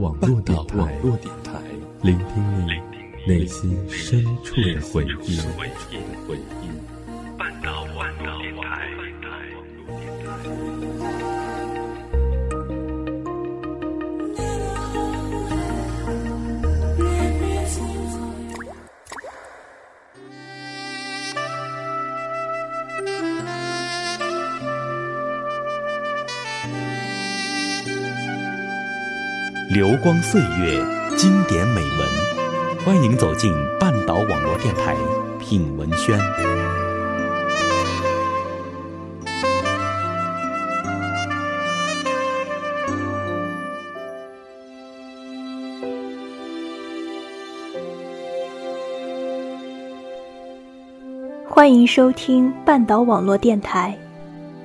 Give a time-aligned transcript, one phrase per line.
[0.00, 1.60] 网络电台，
[2.00, 2.70] 聆听你
[3.30, 5.38] 内心深处的回忆。
[7.36, 8.99] 半岛网络电台。
[29.72, 30.84] 流光岁月，
[31.16, 34.96] 经典美文，欢迎走进半岛网络电台
[35.38, 36.18] 品文轩。
[51.48, 53.96] 欢迎收听半岛网络电台，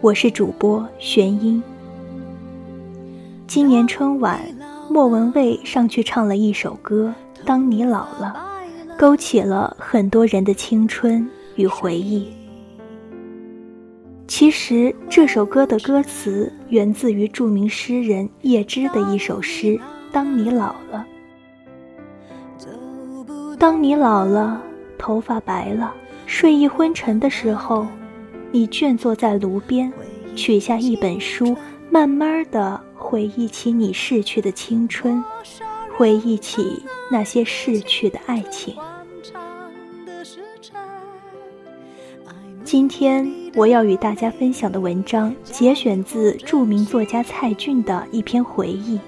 [0.01, 1.61] 我是主播玄音。
[3.45, 4.41] 今年春晚。
[4.89, 7.13] 莫文蔚上去唱了一首歌
[7.45, 8.35] 《当你老了》，
[8.97, 12.27] 勾起了很多人的青春与回忆。
[14.27, 19.67] 其实这首歌的歌词源自于著名诗人叶芝的一首诗
[20.11, 21.05] 《当你老了》。
[23.57, 24.61] 当你老了，
[24.97, 25.93] 头发白了，
[26.25, 27.87] 睡意昏沉的时候，
[28.51, 29.91] 你倦坐在炉边，
[30.35, 31.55] 取下一本书，
[31.89, 32.79] 慢慢的。
[33.15, 35.23] 回忆起你逝去的青春，
[35.97, 38.75] 回忆起那些逝去的爱情。
[42.65, 48.97] 今天我要与大家分享的文章，节选自著名作家蔡骏的一篇回忆《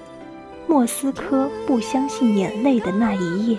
[0.66, 3.58] 莫斯科不相信眼泪的那一夜》。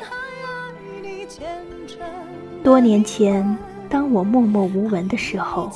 [2.63, 3.55] 多年前，
[3.87, 5.71] 当我默默无闻的时候，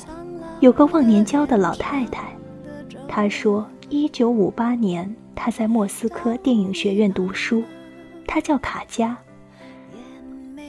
[0.58, 2.36] 有个忘年交的老太太，
[3.06, 3.64] 她说。
[3.90, 7.62] 一九五八年，他在莫斯科电影学院读书，
[8.26, 9.16] 他叫卡佳。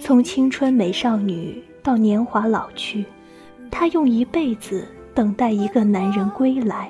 [0.02, 3.06] 从青春美少女到年华老去，
[3.72, 6.90] 他用一辈子等待一个男人归来，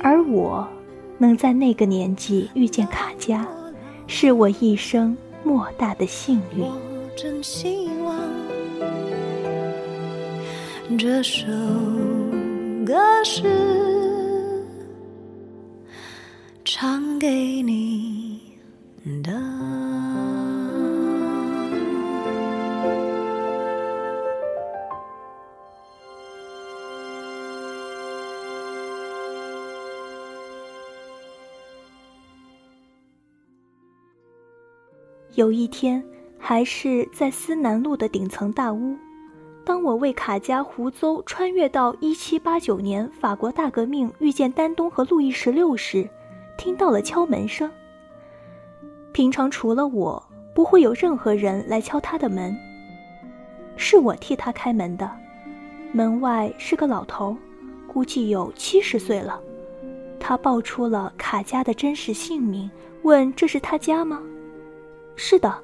[0.00, 0.66] 而我，
[1.18, 3.46] 能在那个年纪遇见卡佳，
[4.06, 6.64] 是我一生莫大的幸运。
[10.96, 11.46] 这首
[12.86, 12.94] 歌
[13.24, 13.95] 是。
[16.78, 18.38] 唱给你
[19.22, 19.32] 的。
[35.34, 36.04] 有一天，
[36.38, 38.94] 还是在思南路的顶层大屋，
[39.64, 46.06] 当我为卡加胡诌穿越到一七八九年法国大革命，遇见丹东和路易十六时。
[46.56, 47.70] 听到了敲门声。
[49.12, 50.22] 平常除了我，
[50.54, 52.56] 不会有任何人来敲他的门。
[53.76, 55.10] 是我替他开门的。
[55.92, 57.36] 门外是个老头，
[57.86, 59.40] 估计有七十岁了。
[60.18, 62.70] 他报出了卡家的真实姓名，
[63.02, 64.22] 问这是他家吗？
[65.14, 65.54] 是的。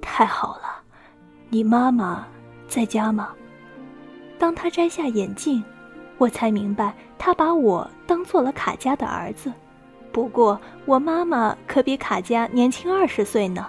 [0.00, 0.82] 太好了，
[1.48, 2.26] 你妈妈
[2.68, 3.34] 在家吗？
[4.38, 5.62] 当他摘下眼镜。
[6.16, 9.52] 我才明白，他把我当做了卡佳的儿子。
[10.12, 13.66] 不过，我妈妈可比卡佳年轻二十岁呢。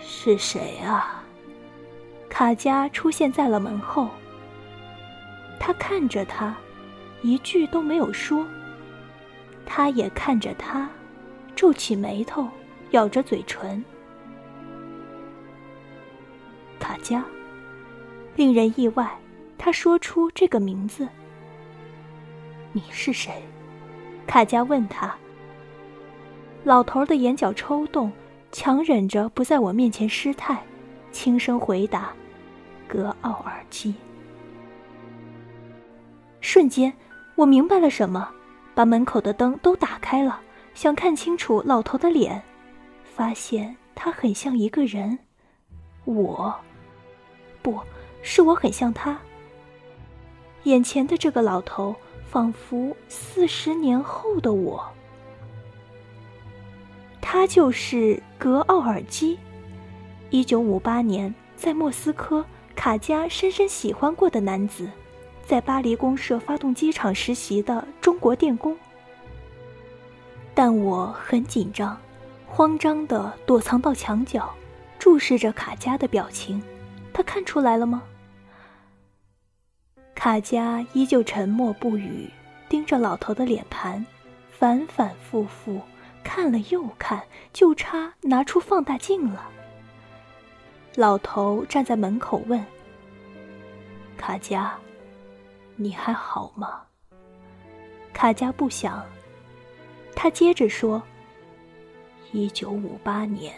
[0.00, 1.22] 是谁啊？
[2.28, 4.08] 卡佳出现在了门后。
[5.58, 6.54] 他看着他，
[7.22, 8.46] 一句都没有说。
[9.64, 10.88] 他也看着他，
[11.56, 12.48] 皱起眉头，
[12.90, 13.82] 咬着嘴唇。
[16.78, 17.24] 卡佳，
[18.36, 19.10] 令人意外。
[19.56, 21.08] 他说出这个名字。
[22.72, 23.42] 你是谁？
[24.26, 25.14] 卡佳问他。
[26.64, 28.12] 老头的眼角抽动，
[28.52, 30.62] 强忍着不在我面前失态，
[31.10, 32.12] 轻声回答
[32.86, 33.94] ：“格奥尔基。”
[36.40, 36.92] 瞬间，
[37.36, 38.28] 我明白了什么，
[38.74, 40.40] 把门口的灯都打开了，
[40.74, 42.42] 想看清楚老头的脸，
[43.02, 45.18] 发现他很像一个人。
[46.04, 46.54] 我，
[47.62, 47.80] 不
[48.22, 49.18] 是我很像他。
[50.64, 51.94] 眼前的这个老头，
[52.30, 54.86] 仿佛四十年后的我。
[57.20, 59.38] 他就是格奥尔基，
[60.30, 62.44] 一九五八年在莫斯科
[62.74, 64.88] 卡加深深喜欢过的男子，
[65.44, 68.76] 在巴黎公社发动机厂实习的中国电工。
[70.54, 71.98] 但我很紧张，
[72.46, 74.50] 慌张的躲藏到墙角，
[74.98, 76.62] 注视着卡加的表情。
[77.12, 78.02] 他看出来了吗？
[80.28, 82.28] 卡佳依旧沉默不语，
[82.68, 84.04] 盯着老头的脸盘，
[84.50, 85.80] 反反复复
[86.22, 89.48] 看了又看，就差拿出放大镜了。
[90.96, 92.62] 老头站在门口问
[94.18, 94.78] ：“卡佳，
[95.76, 96.82] 你还好吗？”
[98.12, 99.02] 卡佳不想。
[100.14, 101.02] 他接着说
[102.32, 103.54] ：“一九五八年，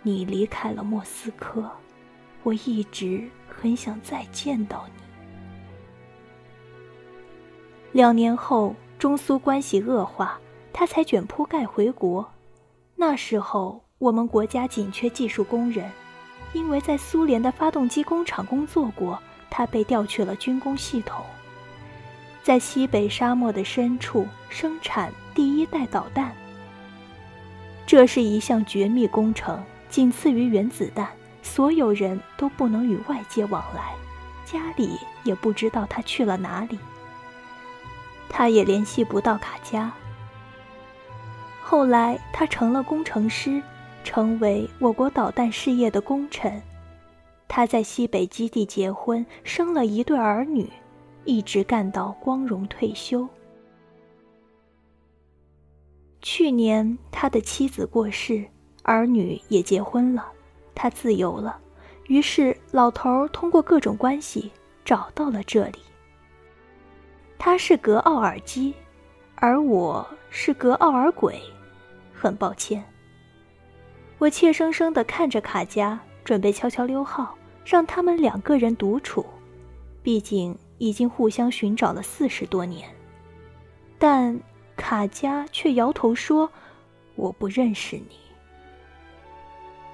[0.00, 1.70] 你离开了莫斯科，
[2.42, 4.99] 我一直很想再见到你。
[7.92, 10.38] 两年后，中苏关系恶化，
[10.72, 12.28] 他才卷铺盖回国。
[12.96, 15.90] 那时候，我们国家紧缺技术工人。”
[16.52, 19.16] 因为在苏联的发动机工厂工作过，
[19.48, 21.24] 他被调去了军工系统，
[22.42, 26.34] 在西北沙漠的深处生产第一代导弹。
[27.86, 31.08] 这是一项绝密工程，仅次于原子弹，
[31.40, 33.94] 所有人都不能与外界往来，
[34.44, 36.76] 家里也不知道他去了哪里。
[38.30, 39.92] 他也联系不到卡佳。
[41.60, 43.62] 后来他成了工程师。
[44.02, 46.60] 成为我国导弹事业的功臣，
[47.46, 50.66] 他在西北基地结婚，生了一对儿女，
[51.26, 53.28] 一直干到光荣退休。
[56.22, 58.42] 去年他的妻子过世，
[58.84, 60.26] 儿女也结婚了，
[60.74, 61.58] 他自由了。
[62.08, 64.50] 于是老头通过各种关系
[64.82, 65.78] 找到了这里。
[67.42, 68.74] 他是格奥尔基，
[69.36, 71.40] 而我是格奥尔鬼，
[72.12, 72.84] 很抱歉。
[74.18, 77.34] 我怯生生地看着卡佳，准备悄悄溜号，
[77.64, 79.24] 让他们两个人独处。
[80.02, 82.86] 毕竟已经互相寻找了四十多年，
[83.98, 84.38] 但
[84.76, 86.50] 卡佳却摇头说
[87.16, 88.18] ：“我不认识你。”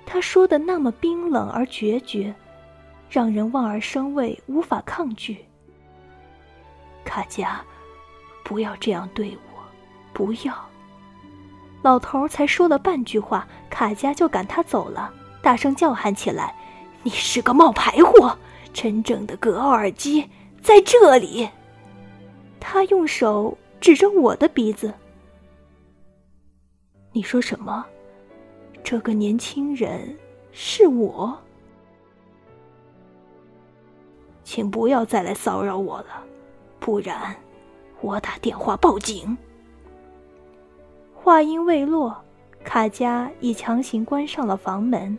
[0.04, 2.34] 他说的那么冰冷而决绝，
[3.08, 5.44] 让人望而生畏，无法抗拒。
[7.06, 7.64] 卡佳，
[8.44, 9.62] 不要这样对我，
[10.12, 10.54] 不要。
[11.82, 15.10] 老头才说了半句话，卡佳就赶他走了，
[15.40, 16.54] 大声叫喊起来
[17.04, 18.36] ：“你是个冒牌货！
[18.72, 20.28] 真正的格奥尔基
[20.60, 21.48] 在这里！”
[22.60, 24.92] 他用手指着我的鼻子
[27.12, 27.86] ：“你说什么？
[28.82, 30.14] 这个年轻人
[30.50, 31.38] 是我？
[34.42, 36.22] 请不要再来骚扰我了，
[36.86, 37.34] 不然
[38.00, 39.36] 我打电话报警。”
[41.12, 42.16] 话音未落，
[42.62, 45.18] 卡佳已强行关上了房门，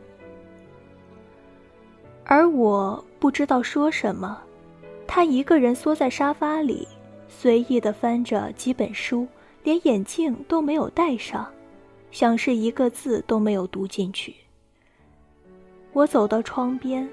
[2.24, 4.42] 而我不知道说什么。
[5.06, 6.88] 他一个人缩在沙发里，
[7.28, 9.28] 随意的翻着几本书，
[9.64, 11.46] 连眼镜都没有戴上，
[12.12, 14.34] 像是一个字都没有读进去。
[15.92, 17.10] 我走到窗边，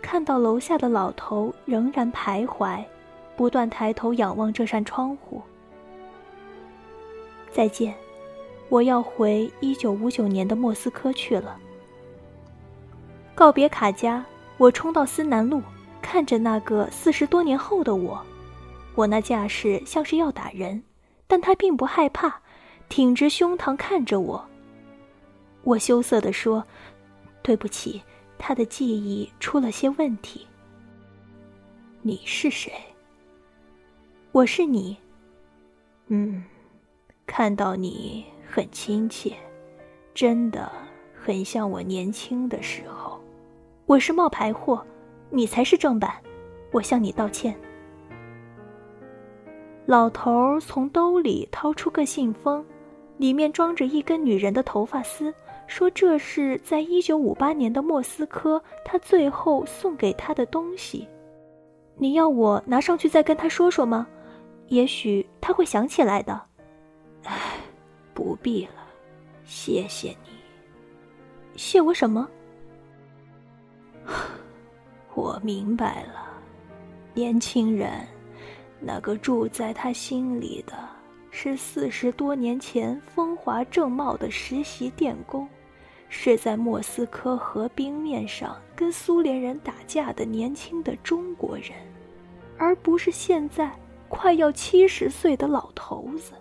[0.00, 2.82] 看到楼下的老头仍然徘徊，
[3.38, 5.40] 不断抬头仰望这扇窗户。
[7.52, 7.94] 再见。
[8.68, 11.58] 我要回一九五九年的莫斯科去了。
[13.34, 14.22] 告别卡佳，
[14.58, 15.62] 我冲到思南路，
[16.02, 18.22] 看着那个四十多年后的我，
[18.94, 20.82] 我那架势像是要打人，
[21.26, 22.42] 但他并不害怕，
[22.90, 24.44] 挺直胸膛看着我。
[25.62, 26.62] 我羞涩地说
[27.40, 28.02] ：“对不起，
[28.36, 30.46] 他的记忆出了些问题。”
[32.02, 32.70] 你是谁？
[34.38, 34.96] 我是你。
[36.06, 36.44] 嗯，
[37.26, 38.24] 看到你。
[38.48, 39.34] 很亲切，
[40.14, 40.70] 真的
[41.12, 43.20] 很像我年轻的时候。
[43.84, 44.80] 我是冒牌货，
[45.28, 46.12] 你才是正版。
[46.70, 47.52] 我向你道歉。
[49.86, 52.64] 老头从兜里掏出个信封，
[53.16, 55.34] 里面装着一根女人的头发丝，
[55.66, 61.08] 说这是在一九五八年的莫斯科他最后送给他的东西。
[61.96, 64.06] 你要我拿上去再跟他说说吗？
[64.68, 66.40] 也许他会想起来的。
[67.24, 67.58] 唉。
[68.14, 68.72] 不必了，
[69.44, 70.30] 谢谢你。
[71.54, 72.28] 谢我什么？
[75.14, 76.26] 我明白了，
[77.14, 78.04] 年轻人，
[78.80, 80.76] 那个住在他心里的
[81.30, 85.48] 是四十多年前风华正茂的实习电工，
[86.08, 91.70] 是在莫斯科河冰面上跟苏联人打架的年轻的中国人，
[92.58, 93.70] 而不是现在
[94.08, 96.32] 快要七十岁的老头子。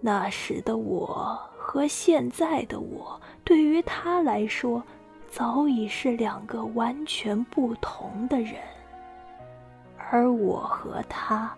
[0.00, 4.82] 那时的我和现在的我，对于他来说，
[5.28, 8.54] 早已是两个完全不同的人。
[10.10, 11.52] 而我和他，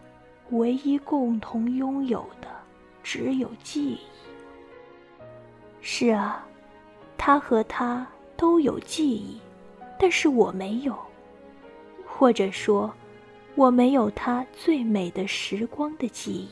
[0.50, 2.48] 唯一共同拥有的，
[3.02, 4.00] 只有记忆。
[5.82, 6.44] 是啊，
[7.16, 9.38] 他和他都有记忆，
[9.98, 10.96] 但是我没有，
[12.06, 12.92] 或者说，
[13.60, 16.48] 我没有他最美的时光的记忆。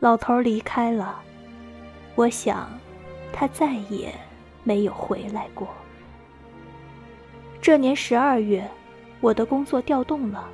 [0.00, 1.22] 老头离开了，
[2.16, 2.68] 我想，
[3.32, 4.12] 他再也
[4.64, 5.68] 没有回来过。
[7.62, 8.68] 这年十二月，
[9.20, 10.48] 我的工作调动了，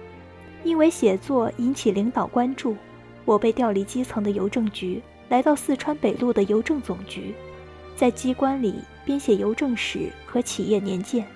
[0.62, 2.76] 因为写作引起领导关注，
[3.24, 7.34] 我被调离基层的邮政局，来到四川北路的邮政总局，
[7.96, 8.74] 在机关里
[9.06, 11.26] 编写邮政史和企业年鉴。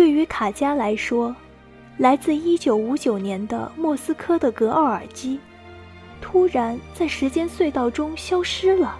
[0.00, 1.36] 对于卡佳来说，
[1.98, 5.38] 来自一九五九年的莫斯科的格奥尔基，
[6.22, 8.96] 突然在时间隧道中消失了。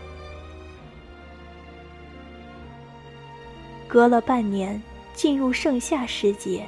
[3.89, 4.81] 隔了半年，
[5.15, 6.67] 进入盛夏时节，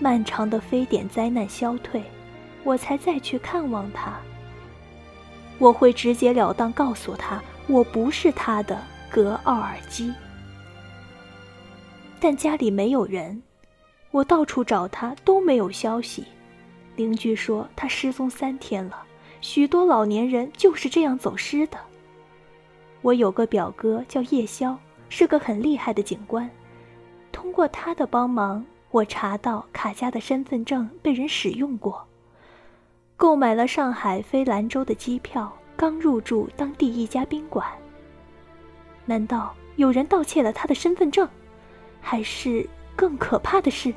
[0.00, 2.02] 漫长的非典灾难消退，
[2.64, 4.18] 我才再去看望他。
[5.58, 10.12] 我会直截了当告诉他，我不是他的格奥尔基。
[12.18, 13.40] 但家里没有人。
[14.10, 16.24] 我到处找他都没有消息，
[16.96, 19.02] 邻居说他失踪三天了，
[19.40, 21.78] 许多老年人就是这样走失的。
[23.02, 24.76] 我有个表哥叫叶潇，
[25.08, 26.48] 是个很厉害的警官，
[27.30, 32.02] 通过他的帮忙，我查到卡佳的身份证被人使用过，
[33.16, 37.66] 购买了上海飞兰州的机票，刚入住当地一家宾馆。
[39.04, 41.28] 难道有人盗窃了他的身份证，
[42.00, 42.68] 还是？
[42.98, 43.94] 更可怕的是，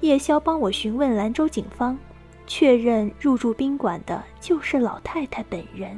[0.00, 1.96] 叶宵帮我询问兰州警方，
[2.44, 5.96] 确认入住宾馆的就是老太太本人。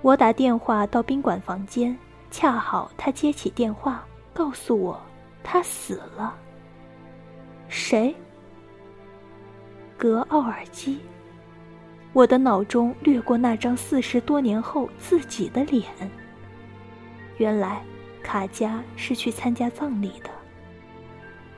[0.00, 1.94] 我打电话到宾馆房间，
[2.30, 4.98] 恰好他接起电话，告诉我
[5.42, 6.34] 他死了。
[7.68, 8.16] 谁？
[9.98, 10.98] 格奥尔基。
[12.14, 15.84] 我的脑中掠过那张四十多年后自己的脸。
[17.36, 17.82] 原来。
[18.20, 20.30] 卡佳是去参加葬礼的。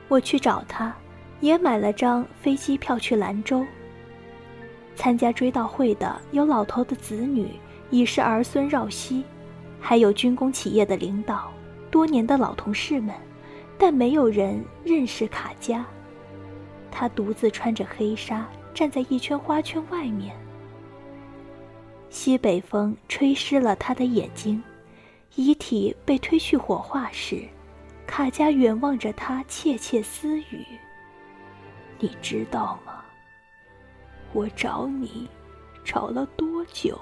[0.07, 0.93] 我去找他，
[1.39, 3.65] 也买了张飞机票去兰州。
[4.95, 7.47] 参加追悼会的有老头的子女，
[7.89, 9.23] 已是儿孙绕膝，
[9.79, 11.51] 还有军工企业的领导，
[11.89, 13.15] 多年的老同事们，
[13.77, 15.83] 但没有人认识卡佳。
[16.91, 20.35] 他独自穿着黑纱，站在一圈花圈外面。
[22.11, 24.63] 西北风吹湿了他的眼睛。
[25.35, 27.43] 遗体被推去火化时，
[28.05, 30.63] 卡佳远望着他，窃窃私语
[31.97, 33.03] ：“你知道吗？
[34.31, 35.27] 我找你，
[35.83, 36.95] 找了多久？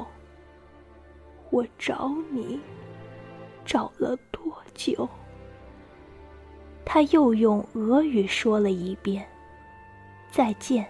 [1.50, 2.58] 我找你，
[3.66, 5.08] 找了多久？”
[6.86, 9.28] 他又用俄语说了一遍
[10.32, 10.90] ：“再见，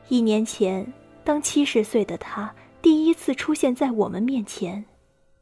[0.09, 0.87] 一年前。
[1.23, 4.85] 当七十岁的他第一次出现在我们面前，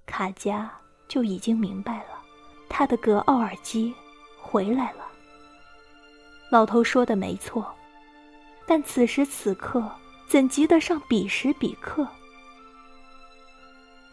[0.06, 0.70] 卡佳
[1.06, 2.18] 就已经明白了，
[2.68, 3.94] 他的格奥尔基
[4.40, 5.06] 回来了。
[6.50, 7.64] 老头说的没错，
[8.66, 9.88] 但此时此刻
[10.26, 12.08] 怎及得上彼时彼刻？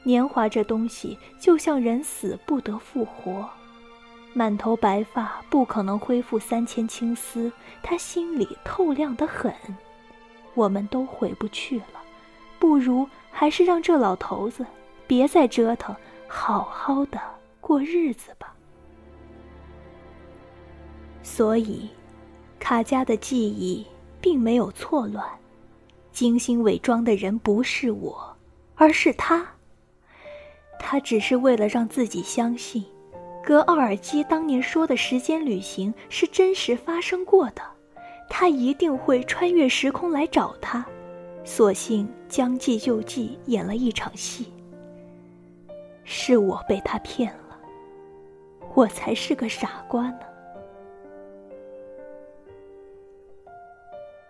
[0.04, 3.50] 年华这东西就像人死不得复活，
[4.34, 7.52] 满头白发不可能恢复三千青丝，
[7.82, 9.52] 他心里透亮的很。
[10.54, 12.05] 我们都回不去了，
[12.60, 14.66] 不如还是让这老头子
[15.08, 15.96] 别再折腾，
[16.28, 17.20] 好好的
[17.62, 18.54] 过日子吧。
[21.22, 21.90] 所以，
[22.60, 23.86] 卡佳的记忆
[24.22, 25.28] 并没有错乱，
[26.12, 28.36] 精心伪装的人不是我，
[28.76, 29.46] 而是他。
[30.80, 32.86] 他只是为了让自己相信，
[33.44, 37.62] 格奥尔基当年说的时间旅行是真实发生过的。
[38.30, 40.86] 他一定会穿越时空来找他，
[41.46, 44.52] 索性将计就计，演了一场戏。
[46.04, 47.58] 是我被他骗了，
[48.74, 50.20] 我才是个傻瓜呢。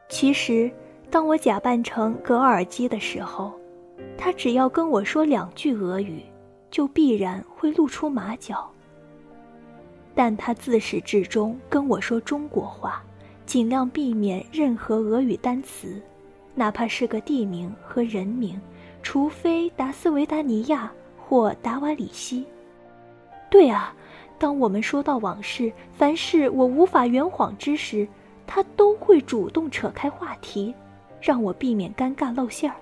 [0.09, 0.69] 其实，
[1.09, 3.53] 当我假扮成格尔基的时候，
[4.17, 6.21] 他只要跟我说两句俄语，
[6.69, 8.69] 就必然会露出马脚。
[10.13, 13.01] 但他自始至终跟我说中国话。
[13.45, 16.01] 尽量避免任何俄语单词，
[16.55, 18.59] 哪怕是个地名和人名，
[19.03, 22.45] 除非达斯维达尼亚或达瓦里西。
[23.51, 23.93] 对啊，
[24.39, 28.07] 当我们说到往事，凡是我无法圆谎之时，
[28.47, 30.73] 他都会主动扯开话题，
[31.21, 32.75] 让我避免尴尬露馅儿。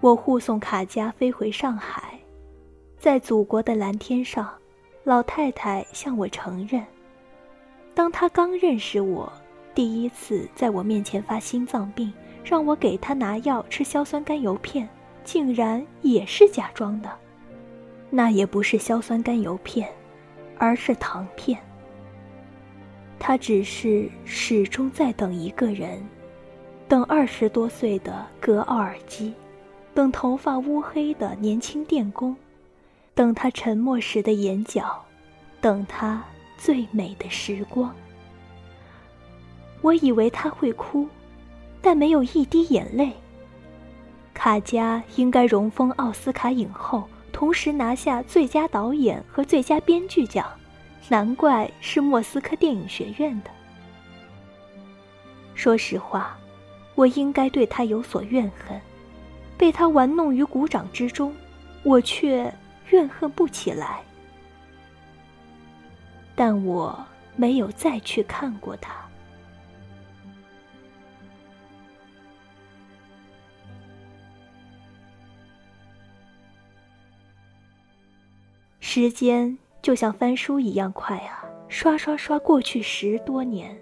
[0.00, 2.18] 我护送卡佳飞回上海，
[2.98, 4.48] 在祖国的蓝天上。
[5.02, 6.82] 老太太向我承认，
[7.94, 9.30] 当她刚认识我，
[9.74, 12.12] 第一次在我面前发心脏病，
[12.44, 14.88] 让我给他拿药吃硝酸甘油片，
[15.24, 17.10] 竟然也是假装的。
[18.08, 19.88] 那也不是硝酸甘油片，
[20.56, 21.58] 而是糖片。
[23.18, 26.00] 他只是始终在等一个人，
[26.86, 29.34] 等二十多岁的格奥尔基，
[29.92, 32.36] 等头发乌黑的年轻电工，
[33.14, 35.04] 等他沉默时的眼角，
[35.60, 36.22] 等他
[36.56, 37.92] 最美的时光。
[39.84, 41.06] 我以为他会哭，
[41.82, 43.12] 但没有一滴眼泪。
[44.32, 50.50] 卡佳应该荣封奥斯卡影后，同时拿下最佳导演和最佳编剧奖。
[51.10, 53.50] 难怪是莫斯科电影学院的。
[55.54, 56.34] 说实话，
[56.94, 58.80] 我应该对他有所怨恨，
[59.58, 61.36] 被他玩弄于股掌之中，
[61.82, 62.50] 我却
[62.88, 64.00] 怨恨不起来。
[66.34, 66.98] 但我
[67.36, 69.03] 没有再去看过他。
[78.94, 79.58] 时间。
[79.82, 81.44] 就像翻书一样快啊！
[81.66, 83.76] 刷刷刷过去十多年，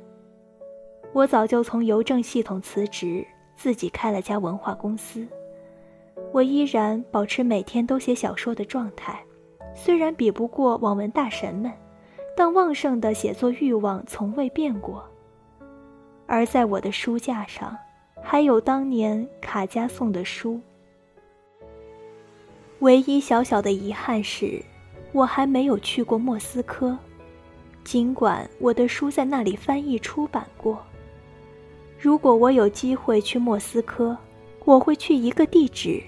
[1.12, 3.23] 我早就从邮政系统辞职，
[3.54, 5.28] 自己开了家文化公司。
[6.33, 9.23] 我依然保持每天都写小说的状态，
[9.75, 11.71] 虽然比不过网文大神们，
[12.35, 15.07] 但旺盛的写作欲望从未变过。
[16.26, 17.76] 而在我的书架上，
[18.23, 20.59] 还有当年卡佳送的书。
[22.78, 24.59] 唯一小小的遗憾是。
[25.12, 26.99] 我还没有去过莫斯科，
[27.85, 30.83] 尽管我的书在那里翻译出版过。
[31.99, 34.16] 如果我有机会去莫斯科，
[34.64, 36.02] 我会去一个地址，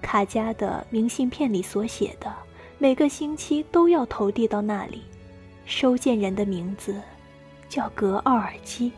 [0.00, 2.32] 卡佳的明信片里所写的，
[2.78, 5.02] 每个星期都要投递到那里。
[5.64, 7.00] 收件人的名字
[7.68, 8.92] 叫格奥尔基。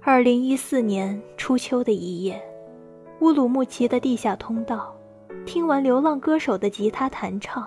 [0.00, 2.42] 二零一四年初秋的一夜，
[3.20, 4.97] 乌鲁木齐的地下通道。
[5.44, 7.66] 听完流浪歌手的吉他弹唱，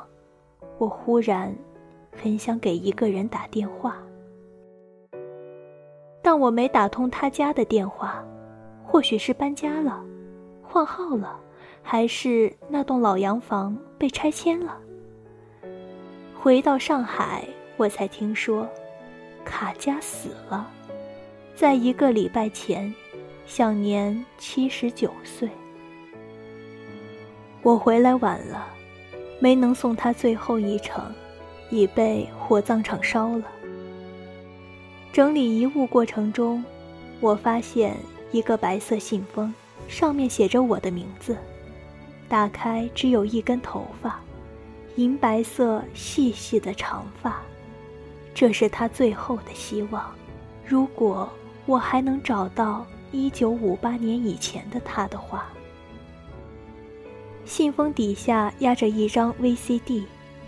[0.78, 1.54] 我忽然
[2.12, 3.98] 很想给一个人打电话。
[6.22, 8.24] 但我没打通他家的电话，
[8.86, 10.04] 或许是搬家了，
[10.62, 11.40] 换号了，
[11.82, 14.78] 还是那栋老洋房被拆迁了。
[16.40, 18.68] 回到上海，我才听说，
[19.44, 20.70] 卡佳死了，
[21.56, 22.94] 在一个礼拜前，
[23.48, 25.50] 享年七十九岁。
[27.64, 28.66] 我回来晚了，
[29.40, 31.14] 没能送他最后一程，
[31.70, 33.44] 已被火葬场烧了。
[35.14, 36.66] 整理遗物过程中，
[37.20, 37.96] 我发现
[38.32, 39.54] 一个白色信封，
[39.88, 41.38] 上面写着我的名字。
[42.28, 44.20] 打开，只有一根头发，
[44.96, 47.42] 银白色细细的长发。
[48.34, 50.12] 这是他最后的希望。
[50.66, 51.30] 如果
[51.68, 55.46] 我还能找到一九五八年以前的他的话。
[57.52, 59.82] 信封底下压着一张 VCD，《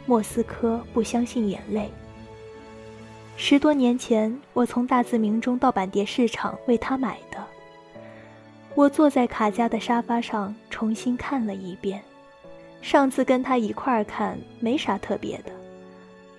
[0.05, 1.81] 莫斯科不相信眼泪》。
[3.35, 7.45] 十多年前，我从大自明中盗版碟市场为他买的。
[8.73, 12.01] 我坐在卡佳的沙发上重新看了一遍。
[12.81, 15.51] 上次跟他一块儿看没啥特别的，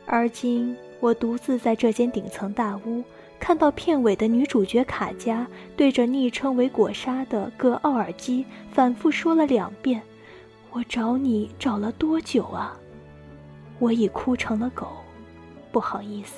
[0.07, 3.05] 而今我独自在这间顶层大屋，
[3.38, 5.46] 看到片尾的女主角卡佳
[5.77, 10.00] 对着昵称为果沙的格奥尔基反复说了两遍。
[10.74, 12.76] 我找你找了多久啊？
[13.78, 14.88] 我已哭成了狗，
[15.70, 16.34] 不好意思。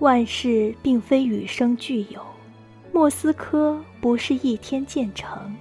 [0.00, 2.20] 万事并非与生俱有，
[2.92, 5.56] 莫斯科不是一天建成，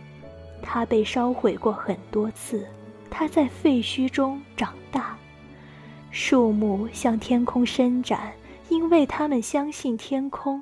[0.62, 2.68] 它被烧毁过很多次，
[3.10, 5.18] 它在废墟中长大，
[6.10, 8.34] 树木向天空伸展，
[8.68, 10.62] 因为他们相信天空。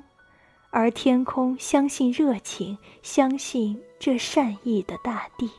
[0.70, 5.50] 而天空相信热情，相信这善意的大地。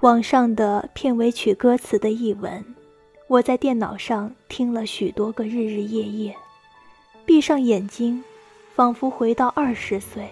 [0.00, 2.64] 网上的片尾曲歌词的译文，
[3.28, 6.34] 我在电脑上听了许多个日日夜夜，
[7.26, 8.24] 闭上眼睛，
[8.74, 10.26] 仿佛回到二十岁，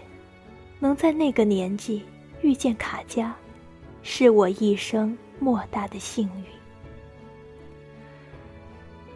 [0.78, 2.02] 能在那个年纪
[2.40, 3.36] 遇见卡佳，
[4.02, 6.44] 是我一生莫大的幸运。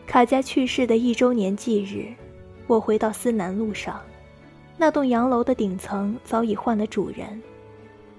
[0.07, 2.13] 卡佳去世的一周年忌日。
[2.67, 4.01] 我回到思南路上，
[4.77, 7.43] 那栋洋楼的顶层早已换了主人。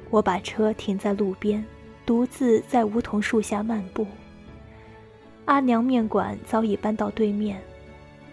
[0.09, 1.63] 我把车停在路边，
[2.05, 4.05] 独自在梧桐树下漫步。
[5.45, 7.61] 阿娘面馆早已搬到对面，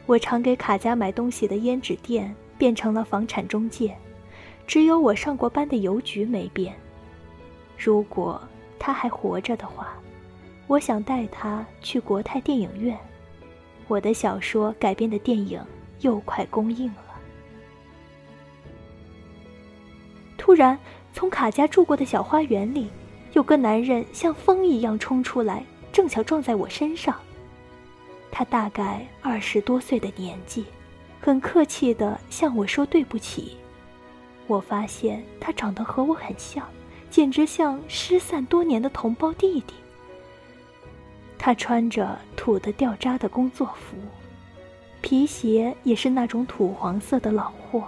[0.07, 3.97] 我常给卡家买东西的胭脂店变成了房产中介，
[4.67, 6.75] 只有我上过班的邮局没变。
[7.77, 8.41] 如果
[8.79, 9.95] 他还活着的话，
[10.69, 12.97] 我想带他去国泰电影院。
[13.89, 15.61] 我的小说改编的电影。
[16.03, 17.02] 又快公映了。
[20.43, 20.77] 突然，
[21.13, 22.91] 从卡家住过的小花园里，
[23.33, 27.15] 有个男人像风一样冲出来，正巧撞在我身上。
[28.29, 30.65] 他大概二十多岁的年纪，
[31.21, 33.57] 很客气地向我说对不起。
[34.49, 36.67] 我发现他长得和我很像，
[37.09, 39.75] 简直像失散多年的同胞弟弟。
[41.39, 43.97] 他穿着土的掉渣的工作服，
[45.03, 47.85] 皮鞋也是那种土黄色的老货，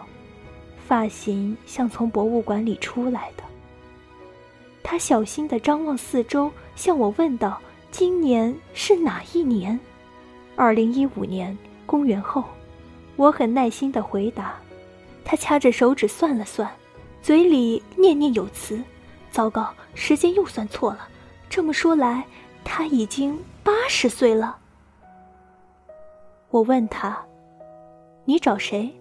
[0.86, 3.42] 发型像从博物馆里出来的。
[4.82, 9.78] 他小心地张望四周，向我问道：“今年是哪一年
[10.56, 12.44] ？”“二零一五年，公元后。”
[13.16, 14.54] 我很耐心地回答。
[15.24, 16.70] 他掐着手指算了算，
[17.22, 18.82] 嘴里念念有词。
[19.30, 21.08] 糟糕，时间又算错了。
[21.48, 22.24] 这么说来，
[22.62, 24.58] 他已经八十岁了。
[26.50, 27.24] 我问他
[28.26, 28.92] ：“你找谁？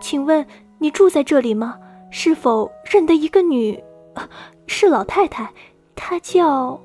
[0.00, 0.46] 请问
[0.78, 1.78] 你住在这里吗？
[2.10, 3.82] 是否认得一个女？
[4.66, 5.52] 是老太太，
[5.94, 6.80] 她叫……”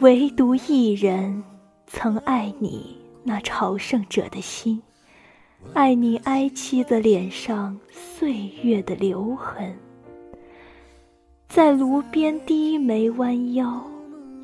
[0.00, 1.42] 唯独一人
[1.86, 4.82] 曾爱你那朝圣者的心，
[5.72, 9.74] 爱你哀戚的脸上岁月的留痕，
[11.48, 13.84] 在炉边低眉弯腰，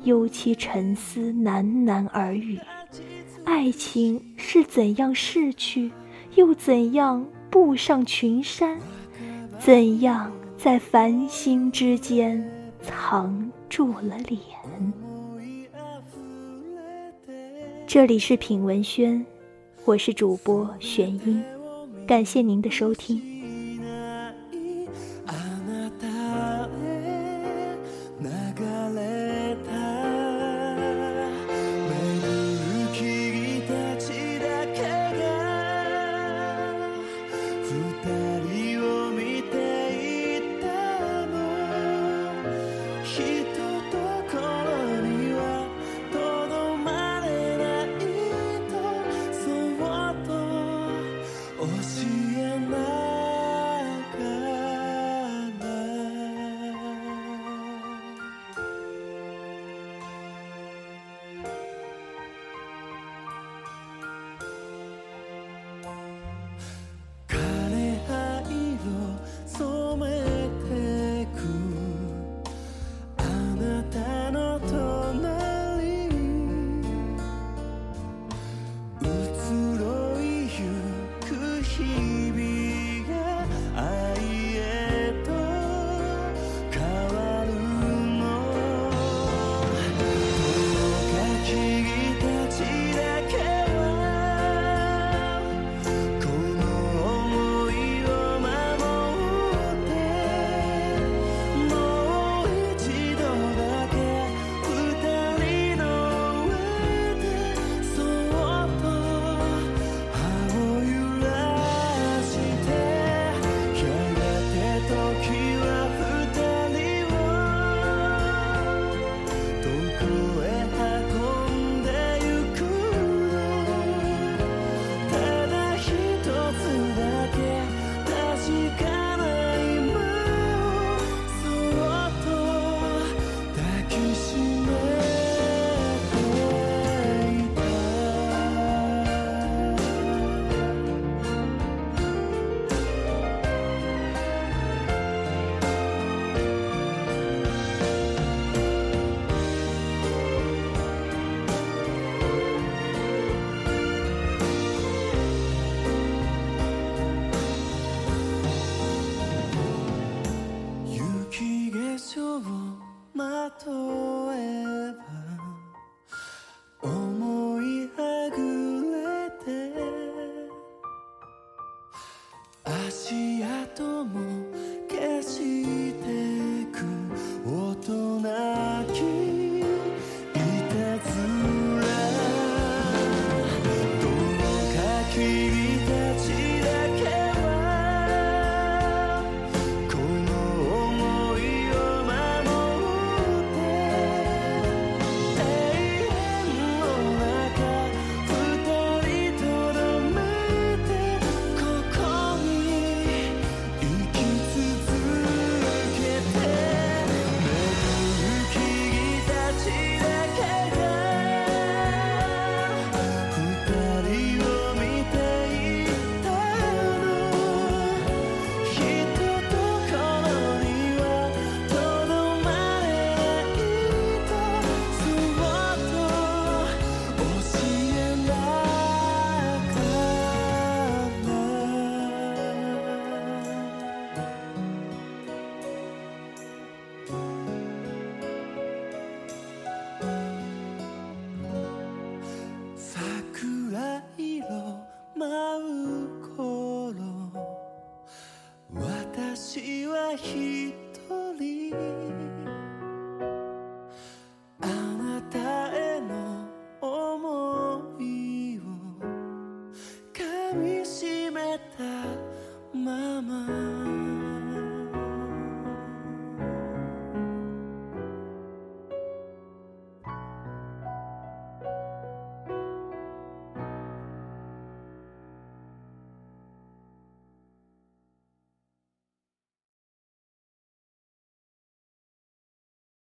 [0.03, 2.59] 忧戚沉思喃喃耳语。
[3.45, 5.89] 爱情是怎样逝去，
[6.35, 8.77] 又怎样步上群山？
[9.57, 12.43] 怎样在繁星之间
[12.81, 14.39] 藏住了脸？
[17.87, 19.25] 这里是品文轩，
[19.83, 21.43] 我是主播玄音，
[22.07, 23.19] 感谢您的收听。